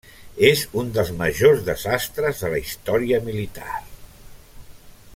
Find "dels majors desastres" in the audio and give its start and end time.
0.95-2.41